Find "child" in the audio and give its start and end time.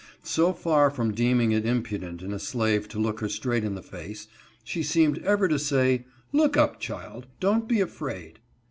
6.79-7.27